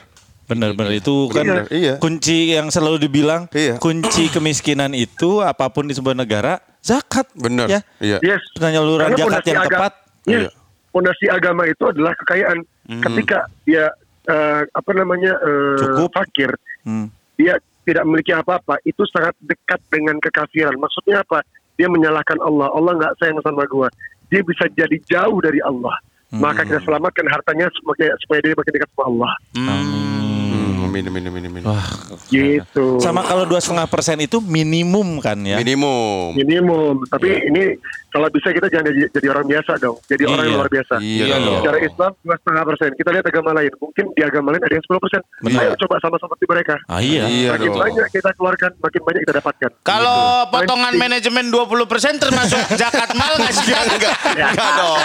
Benar, 0.48 0.72
benar. 0.72 0.90
Itu 0.90 1.28
kan 1.28 1.44
Benar, 1.44 1.64
iya. 1.68 2.00
kunci 2.00 2.56
yang 2.56 2.72
selalu 2.72 2.96
dibilang 2.98 3.52
Iya. 3.52 3.76
kunci 3.76 4.32
kemiskinan 4.32 4.96
itu 4.96 5.44
apa 5.44 5.68
pun 5.68 5.84
di 5.84 5.92
sebuah 5.92 6.16
negara 6.16 6.56
zakat. 6.80 7.28
Bener. 7.36 7.68
Ya. 7.68 7.80
Iya. 8.00 8.16
Yes. 8.24 8.40
Penyaluran 8.56 9.12
Karena 9.12 9.28
zakat 9.28 9.44
yang 9.44 9.60
aga- 9.60 9.68
tepat. 9.68 9.92
Yes. 10.24 10.40
Iya. 10.40 10.50
Fondasi 10.88 11.26
agama 11.28 11.62
itu 11.64 11.84
adalah 11.84 12.16
kekayaan. 12.16 12.58
Ketika 12.88 13.38
dia 13.62 13.92
eh, 14.24 14.62
apa 14.66 14.90
namanya 14.92 15.36
eh, 15.36 15.76
Cukup. 15.78 16.16
fakir, 16.16 16.48
Hmm. 16.80 17.12
dia 17.36 17.60
tidak 17.84 18.04
memiliki 18.04 18.32
apa-apa, 18.32 18.80
itu 18.82 19.04
sangat 19.06 19.36
dekat 19.40 19.80
dengan 19.88 20.16
kekafiran. 20.16 20.76
Maksudnya 20.76 21.20
apa? 21.20 21.44
Dia 21.78 21.86
menyalahkan 21.86 22.36
Allah. 22.42 22.68
Allah 22.74 22.92
nggak 22.98 23.12
sayang 23.22 23.38
sama 23.40 23.62
gua. 23.70 23.88
Dia 24.28 24.42
bisa 24.42 24.66
jadi 24.74 24.98
jauh 25.06 25.38
dari 25.40 25.62
Allah. 25.62 25.94
Maka 26.28 26.60
kita 26.60 26.84
selamatkan 26.84 27.24
hartanya 27.24 27.72
supaya, 27.72 28.12
supaya 28.20 28.44
dia 28.44 28.52
makin 28.52 28.72
dekat 28.76 28.90
sama 28.92 29.04
Allah. 29.08 29.32
Hmm, 29.56 30.84
amin, 30.84 31.04
amin, 31.08 31.24
amin, 31.24 31.44
amin. 31.48 31.62
Wah, 31.64 31.88
Gitu. 32.28 33.00
sama 33.00 33.24
kalau 33.24 33.48
dua 33.48 33.64
setengah 33.64 33.88
persen 33.88 34.20
itu 34.20 34.36
minimum 34.44 35.24
kan 35.24 35.40
ya. 35.40 35.56
Minimum. 35.56 36.36
minimum. 36.36 36.94
Tapi 37.08 37.48
ini 37.48 37.80
kalau 38.18 38.28
bisa 38.28 38.48
kita 38.50 38.66
jangan 38.66 38.86
jadi, 38.88 39.00
jadi 39.08 39.26
orang 39.30 39.46
biasa 39.46 39.72
dong. 39.78 39.96
Jadi 40.04 40.22
orang 40.24 40.34
yang 40.36 40.48
Iya. 40.48 40.58
luar 40.58 40.70
biasa. 40.70 40.94
Iya 40.98 41.24
Iya 41.24 41.36
dong. 41.38 41.58
Secara 41.58 41.78
Islam 41.80 42.10
dua 42.18 42.36
setengah 42.36 42.62
persen. 42.66 42.90
Kita 42.92 43.08
lihat 43.08 43.24
agama 43.24 43.50
lain. 43.54 43.70
Mungkin 43.72 44.04
di 44.10 44.22
agama 44.22 44.48
lain 44.50 44.60
ada 44.60 44.74
yang 44.74 44.84
10 44.84 44.98
persen. 44.98 45.20
Ayo 45.48 45.72
coba 45.78 45.94
sama 45.98 46.16
seperti 46.16 46.44
mereka. 46.44 46.74
Ah 46.84 46.98
iya. 47.00 47.22
Iya 47.24 47.50
makin 47.54 47.70
dong. 47.70 47.78
banyak 47.78 48.06
kita 48.10 48.30
keluarkan, 48.34 48.70
makin 48.76 49.00
banyak 49.00 49.20
kita 49.22 49.34
dapatkan. 49.38 49.70
Kalau 49.82 50.18
Gitu. 50.18 50.50
potongan 50.50 50.82
Mancing. 50.88 51.00
manajemen 51.00 51.44
20% 51.46 52.18
termasuk 52.18 52.58
zakat 52.74 53.10
mal 53.14 53.32
nggak 53.32 53.52
sih? 53.54 53.70
Enggak, 53.70 54.16
Ya. 54.34 54.46
enggak 54.50 54.70
dong. 54.74 54.98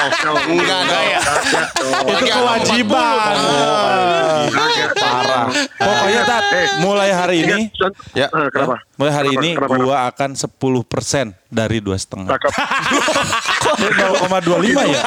Enggak 0.49 0.81
dong. 0.83 1.05
ya. 1.05 1.19
Itu 2.01 2.25
kewajiban. 2.25 3.33
Dong. 3.35 4.47
Pokoknya 5.75 6.21
Tat, 6.23 6.43
Eh, 6.45 6.67
mulai 6.79 7.09
hari 7.11 7.35
Ingat, 7.39 7.49
ini 7.51 7.61
Ya. 8.13 8.27
Eh, 8.27 8.47
kenapa? 8.49 8.77
mulai 8.95 9.11
hari 9.11 9.29
ini 9.33 9.49
gua 9.55 10.07
akan 10.07 10.31
10% 10.33 11.33
dari 11.49 11.77
dua 11.79 11.95
setengah. 11.95 12.29
Cakep. 13.03 14.13
0,25 14.29 14.93
ya? 14.93 15.01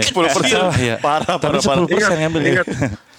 Sepuluh 0.00 0.30
persen. 0.30 0.58
Salah 0.58 0.76
ya. 0.76 0.96
Parah, 0.98 1.36
Tapi 1.36 1.58
parah, 1.58 1.62
parah. 1.62 1.84
10 1.84 1.90
persen 1.90 2.16
ngambil 2.18 2.40
ya. 2.40 2.50
ingat. 2.52 2.66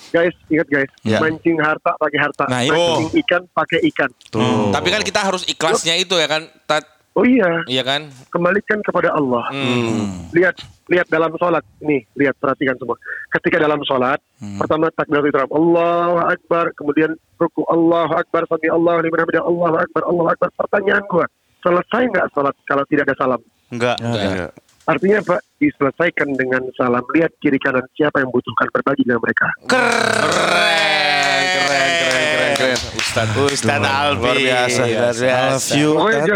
Guys, 0.07 0.35
ingat 0.47 0.67
guys. 0.67 0.89
Ya. 1.03 1.19
Mancing 1.19 1.57
harta 1.59 1.91
pakai 1.95 2.19
harta. 2.19 2.43
Nah, 2.47 2.61
itu. 2.63 2.71
Mancing 2.73 3.11
ikan 3.21 3.41
pakai 3.51 3.79
ikan. 3.91 4.09
Tuh. 4.29 4.71
Tapi 4.71 4.87
kan 4.87 5.01
kita 5.03 5.19
harus 5.19 5.43
ikhlasnya 5.43 5.95
itu 5.95 6.15
ya 6.15 6.27
kan, 6.27 6.47
Tat. 6.63 6.85
Oh 7.11 7.25
iya, 7.25 7.49
Iya 7.65 7.81
kan? 7.81 8.13
kembalikan 8.29 8.77
kepada 8.85 9.09
Allah. 9.09 9.49
Hmm. 9.49 10.29
lihat 10.29 10.53
lihat 10.85 11.09
dalam 11.09 11.33
sholat 11.33 11.65
nih 11.81 12.05
lihat 12.13 12.37
perhatikan 12.37 12.77
semua 12.77 12.93
ketika 13.33 13.57
dalam 13.57 13.81
sholat 13.83 14.21
pertama 14.55 14.87
takbiratul 14.93 15.27
ihram 15.27 15.49
Allahu 15.49 16.21
akbar 16.21 16.69
kemudian 16.77 17.11
ruku 17.35 17.65
Allahu 17.65 18.13
akbar 18.13 18.45
sami 18.45 18.69
Allah 18.69 19.01
liman 19.01 19.17
hamidah 19.17 19.41
Allahu 19.41 19.75
akbar 19.75 20.01
Allahu 20.05 20.29
akbar 20.29 20.49
pertanyaan 20.55 21.03
gua 21.09 21.25
selesai 21.67 22.01
nggak 22.07 22.27
sholat 22.31 22.55
kalau 22.63 22.83
tidak 22.87 23.03
ada 23.05 23.15
salam 23.19 23.41
Enggak. 23.67 23.99
Enggak. 23.99 24.51
artinya 24.87 25.19
pak 25.21 25.39
diselesaikan 25.59 26.29
dengan 26.33 26.63
salam 26.73 27.03
lihat 27.11 27.35
kiri 27.37 27.59
kanan 27.59 27.83
siapa 27.91 28.23
yang 28.23 28.31
butuhkan 28.31 28.71
berbagi 28.71 29.03
dengan 29.03 29.19
mereka 29.19 29.47
Keren, 29.67 31.43
keren, 31.43 31.89
keren, 31.91 32.23
keren, 32.31 32.51
keren. 32.55 32.79
Ustaz. 32.95 33.27
Ustaz 33.35 33.81
Alfi. 33.83 34.23
Luar 34.23 34.37
biasa. 34.39 34.81
Luar 34.81 35.11
biasa. 35.11 35.25
love 35.27 35.75
you. 35.75 35.89
pokoknya 35.91 36.35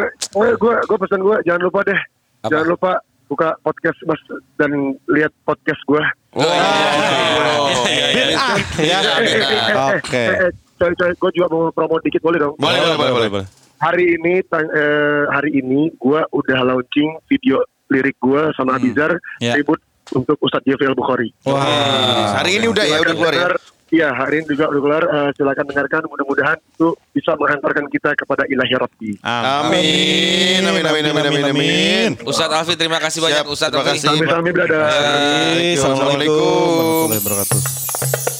gua 0.59 0.75
gua 0.83 0.97
pesan 1.00 1.19
gua 1.21 1.38
jangan 1.41 1.61
lupa 1.63 1.79
deh 1.88 2.00
Apa? 2.43 2.50
jangan 2.51 2.67
lupa 2.67 2.91
buka 3.25 3.47
podcast 3.63 4.00
mas 4.03 4.19
dan 4.57 4.71
lihat 5.07 5.31
podcast 5.41 5.79
gua 5.88 6.03
Oh, 6.31 6.47
iya, 6.47 6.47
iya, 6.47 7.11
iya. 7.11 7.43
Oh, 7.59 7.67
iya, 7.85 8.07
iya. 8.07 8.38
Ah, 8.39 8.55
ya. 8.79 8.97
Eh, 9.03 9.27
eh, 9.27 9.35
eh, 9.35 9.51
eh, 9.51 10.00
Oke. 10.00 10.15
eh, 10.15 10.47
eh, 10.47 11.11
gue 11.13 11.31
juga 11.35 11.47
mau 11.47 11.67
promo 11.69 12.00
dikit 12.00 12.23
boleh 12.23 12.39
dong 12.39 12.55
Boleh, 12.55 12.79
boleh, 12.95 13.11
boleh, 13.11 13.29
boleh. 13.29 13.47
Hari 13.81 14.15
ini 14.15 14.45
eh, 14.45 15.23
hari 15.33 15.57
ini 15.57 15.89
gue 15.97 16.21
udah 16.29 16.59
launching 16.61 17.17
video 17.25 17.65
lirik 17.89 18.15
gue 18.21 18.53
sama 18.53 18.77
Abizar 18.77 19.17
Ya. 19.41 19.57
tribut 19.57 19.81
untuk 20.13 20.38
Ustadz 20.39 20.67
Jafri 20.67 20.85
Al 20.85 20.95
Bukhari. 20.95 21.33
Wah. 21.47 22.38
Hari 22.39 22.61
ini 22.61 22.65
udah 22.69 22.83
ya, 22.85 22.97
udah 23.01 23.15
keluar 23.15 23.33
ya. 23.33 23.47
Iya 23.91 24.07
hari 24.15 24.39
ini 24.39 24.55
juga 24.55 24.71
udah 24.71 24.79
keluar. 24.79 25.03
Eh, 25.03 25.29
silakan 25.35 25.65
dengarkan. 25.67 26.01
Mudah-mudahan 26.07 26.57
itu 26.63 26.95
bisa 27.11 27.35
menghantarkan 27.35 27.85
kita 27.91 28.15
kepada 28.15 28.47
ilahi 28.47 28.75
Rabbi. 28.79 29.11
Amin, 29.19 30.63
amin, 30.63 30.83
amin, 30.88 31.03
amin, 31.11 31.23
amin, 31.27 31.43
amin. 31.51 32.09
Ustaz 32.23 32.47
Alfi 32.47 32.79
terima 32.79 33.03
kasih 33.03 33.19
banyak 33.19 33.43
Siap, 33.43 33.51
Ustaz 33.51 33.67
terima 33.67 33.88
kasih. 33.91 34.07
Sami-sami 34.15 34.50
berada. 34.55 34.79
Hey, 34.88 35.75
Assalamualaikum 35.75 36.39
warahmatullahi 36.39 37.19
wabarakatuh. 37.19 38.30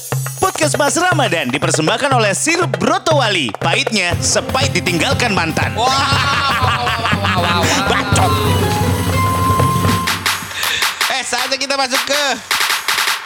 Podcast 0.62 0.78
Mas 0.78 0.94
Ramadan 0.94 1.50
dipersembahkan 1.50 2.22
oleh 2.22 2.30
Sirup 2.38 2.70
Brotowali. 2.78 3.50
Pahitnya 3.58 4.14
sepait 4.22 4.70
ditinggalkan 4.70 5.34
mantan. 5.34 5.74
Bacot. 7.90 8.30
Eh, 11.18 11.22
saatnya 11.26 11.58
kita 11.58 11.74
masuk 11.74 11.98
ke 12.06 12.22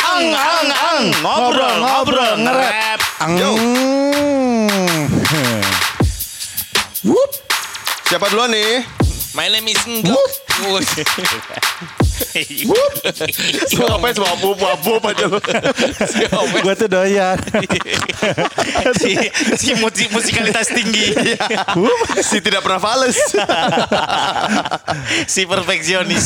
Ang, 0.00 0.32
ang, 0.32 0.64
ang. 0.72 1.12
Ngobrol, 1.20 1.76
ngobrol, 1.84 2.40
nge-rap. 2.40 3.04
Yo. 3.36 3.52
Whoop. 7.04 7.30
Siapa 8.08 8.32
duluan 8.32 8.48
nih? 8.48 8.80
My 9.36 9.52
name 9.52 9.76
is 9.76 9.84
Nggok. 12.36 12.90
Apa 13.92 14.06
semua 14.12 14.30
abu-abu 14.32 15.00
aja 15.04 15.24
lu. 15.28 15.38
Gue 16.62 16.74
tuh 16.74 16.88
doyan. 16.88 17.36
si, 19.00 19.12
si 19.56 19.70
musik- 19.76 20.10
musikalitas 20.10 20.72
tinggi. 20.72 21.12
Si 22.20 22.40
tidak 22.40 22.64
pernah 22.64 22.80
fales. 22.80 23.16
si 25.26 25.44
perfeksionis. 25.44 26.24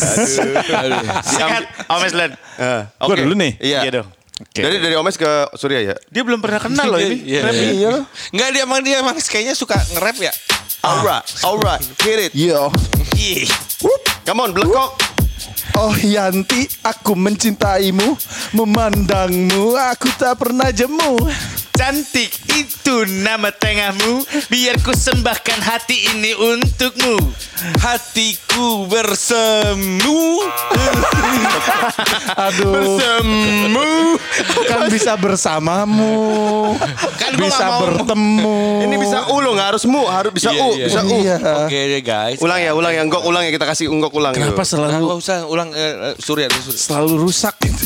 Sikat, 1.25 1.65
Omes 1.91 2.13
Len. 2.15 2.31
Gue 2.97 3.17
dulu 3.19 3.35
nih. 3.35 3.53
Iya. 3.59 3.81
Iya 3.87 3.93
dong. 4.03 4.09
Oke. 4.41 4.61
Dari 4.65 4.81
dari 4.81 4.95
Omes 4.97 5.21
ke 5.21 5.29
Surya 5.53 5.93
ya. 5.93 5.95
Dia 6.09 6.23
belum 6.25 6.41
pernah 6.41 6.61
kenal 6.65 6.89
loh 6.89 6.97
ini. 6.97 7.29
Iya, 7.29 7.41
Rap. 7.45 7.53
iya. 7.53 7.93
Enggak 8.33 8.49
dia 8.57 8.63
emang 8.65 8.81
dia 8.81 8.97
emang 9.05 9.13
kayaknya 9.21 9.53
suka 9.53 9.77
nge-rap 9.93 10.17
ya. 10.17 10.33
Alright, 10.81 11.45
alright, 11.45 11.85
hit 12.01 12.19
it. 12.19 12.33
Yo. 12.33 12.73
Ih. 13.13 13.45
Come 14.25 14.41
on, 14.41 14.57
blekok. 14.57 14.97
Oh 15.79 15.95
Yanti, 16.03 16.67
aku 16.83 17.15
mencintaimu, 17.15 18.19
memandangmu, 18.57 19.79
aku 19.79 20.11
tak 20.19 20.43
pernah 20.43 20.73
jemu. 20.75 21.21
Cantik 21.81 22.29
itu 22.53 23.09
nama 23.25 23.49
tengahmu 23.49 24.21
Biar 24.53 24.77
ku 24.85 24.93
sembahkan 24.93 25.65
hati 25.65 26.13
ini 26.13 26.37
untukmu 26.37 27.17
Hatiku 27.81 28.85
bersemu. 28.85 30.21
Aduh, 32.49 32.97
Semu. 32.97 34.17
kan 34.65 34.89
bisa 34.89 35.13
bersamamu, 35.21 36.73
Kan 37.21 37.37
gua 37.37 37.45
bisa 37.45 37.61
nggak 37.61 37.69
mau- 37.69 37.85
bertemu. 37.85 38.61
Ini 38.81 38.97
bisa 38.97 39.19
u 39.29 39.45
loh, 39.45 39.53
nggak 39.53 39.77
harus 39.77 39.85
mu, 39.85 40.09
harus 40.09 40.33
bisa 40.33 40.57
Iya, 40.57 40.65
u, 40.65 40.69
iya. 40.73 40.87
bisa 40.89 41.01
u. 41.05 41.17
Iya. 41.21 41.37
Oke 41.69 41.79
deh 41.85 42.01
guys. 42.01 42.41
Ulang 42.41 42.65
ya, 42.65 42.73
ulang 42.73 42.93
ya, 42.97 43.05
enggok 43.05 43.29
ulang 43.29 43.45
ya 43.45 43.53
kita 43.53 43.69
kasih 43.69 43.93
enggok 43.93 44.17
ulang. 44.17 44.33
Kenapa. 44.33 44.57
Nah, 44.57 44.65
selalu 44.65 45.05
gak 45.05 45.19
usah 45.21 45.37
ulang 45.45 45.69
eh, 45.77 45.93
eh, 46.13 46.15
Surya, 46.17 46.49
Surya. 46.49 46.81
selalu 46.81 47.13
rusak 47.21 47.61
gitu? 47.61 47.85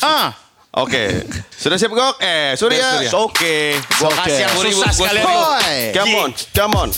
Ah, 0.00 0.32
Oke, 0.70 1.26
sudah 1.50 1.74
siap 1.74 1.90
gok? 1.90 2.22
Eh, 2.22 2.54
Surya. 2.54 3.02
Surya. 3.02 3.10
oke 3.18 3.74
Gua 3.98 4.06
Oke. 4.06 4.18
kasih 4.22 4.42
yang 4.46 4.54
Gua 4.54 4.64
susah 4.70 4.92
gua. 4.94 5.10
Boy, 5.18 5.74
come 5.90 6.14
on, 6.14 6.30
come 6.54 6.74
on. 6.78 6.88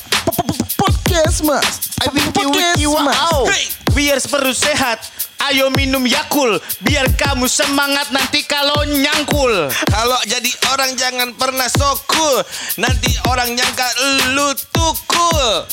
Podcast 0.76 1.41
mas, 1.41 1.81
I 2.05 2.12
think 2.12 2.37
you 2.76 2.93
wow. 2.93 3.49
Biar 3.97 4.21
perut 4.21 4.57
sehat 4.57 5.00
Ayo 5.49 5.69
minum 5.73 6.05
Yakul 6.05 6.61
Biar 6.85 7.09
kamu 7.17 7.45
semangat 7.49 8.12
nanti 8.12 8.45
kalau 8.45 8.85
nyangkul 8.88 9.69
Kalau 9.88 10.21
jadi 10.29 10.52
orang 10.73 10.93
jangan 10.97 11.33
pernah 11.33 11.69
so 11.73 11.97
cool. 12.12 12.45
Nanti 12.76 13.09
orang 13.29 13.57
nyangka 13.57 13.88
lu 14.37 14.52
tukul. 14.73 15.64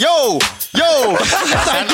Yo, 0.00 0.40
yo, 0.72 0.92
SID, 1.20 1.92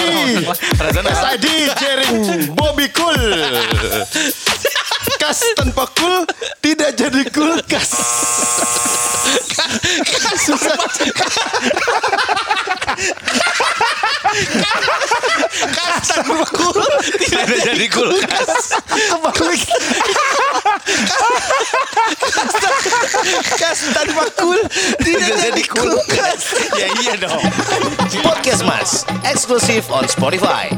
Perasaan 0.78 1.10
SID, 1.10 1.46
Jerry, 1.74 2.08
Bobby 2.54 2.86
Cool. 2.94 3.18
Kas 5.16 5.40
tanpa 5.56 5.84
cool 5.96 6.24
tidak 6.60 6.96
jadi 6.96 7.22
kulkas. 7.32 7.90
Susah. 10.46 10.76
Kasar 15.72 16.20
cool. 16.52 16.82
Tidak 17.16 17.42
Ada 17.46 17.56
jadi 17.72 17.86
kulkas 17.88 18.62
Kebalik. 18.86 19.62
kas 23.56 23.78
tanpa 23.94 24.24
cool. 24.38 24.60
Tidak 25.00 25.34
jadi 25.40 25.62
kulkas. 25.66 26.42
Ya 26.76 26.88
iya 27.02 27.14
dong 27.18 27.42
Podcast 28.22 28.62
Mas 28.62 28.90
Eksklusif 29.24 29.88
on 29.90 30.06
Spotify 30.06 30.70